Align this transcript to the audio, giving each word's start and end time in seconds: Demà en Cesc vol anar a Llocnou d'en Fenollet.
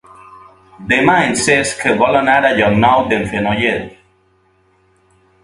Demà 0.93 1.17
en 1.25 1.37
Cesc 1.41 1.83
vol 1.99 2.17
anar 2.21 2.39
a 2.47 2.51
Llocnou 2.61 3.05
d'en 3.13 3.23
Fenollet. 3.35 3.95